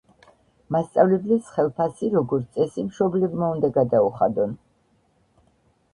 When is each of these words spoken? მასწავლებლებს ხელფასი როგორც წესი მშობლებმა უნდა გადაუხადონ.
მასწავლებლებს 0.75 1.51
ხელფასი 1.57 2.09
როგორც 2.15 2.49
წესი 2.57 2.85
მშობლებმა 2.89 3.53
უნდა 3.57 3.73
გადაუხადონ. 3.79 4.57